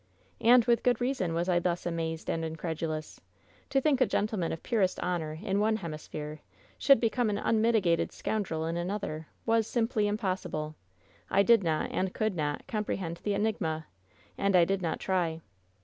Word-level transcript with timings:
"And 0.39 0.65
with 0.65 0.81
good 0.81 0.99
reason 0.99 1.35
was 1.35 1.47
I 1.47 1.59
thus 1.59 1.85
amazed 1.85 2.27
and 2.27 2.43
in 2.43 2.55
credulous! 2.55 3.21
To 3.69 3.79
think 3.79 4.01
a 4.01 4.07
gentleman 4.07 4.51
of 4.51 4.63
purest 4.63 4.99
honor 5.01 5.37
in 5.39 5.59
one 5.59 5.75
hemisphere 5.75 6.39
should 6.79 6.99
become 6.99 7.29
an 7.29 7.37
unmitigated 7.37 8.11
scoundrel 8.11 8.65
in 8.65 8.77
another, 8.77 9.27
was 9.45 9.67
simply 9.67 10.07
impossible! 10.07 10.73
I 11.29 11.43
did 11.43 11.63
not 11.63 11.91
,and 11.91 12.15
could 12.15 12.35
not, 12.35 12.65
comprehend 12.65 13.17
the 13.17 13.35
enigma, 13.35 13.85
and 14.39 14.55
I 14.55 14.65
did 14.65 14.81
not 14.81 14.99
try!" 14.99 15.39